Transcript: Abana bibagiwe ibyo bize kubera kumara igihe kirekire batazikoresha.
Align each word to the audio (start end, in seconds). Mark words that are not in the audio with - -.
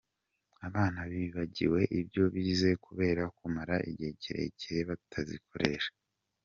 Abana 0.67 0.99
bibagiwe 1.11 1.81
ibyo 1.99 2.23
bize 2.33 2.71
kubera 2.85 3.23
kumara 3.37 3.75
igihe 3.89 4.11
kirekire 4.21 4.79
batazikoresha. 4.89 5.91